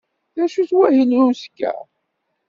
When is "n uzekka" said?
1.09-1.73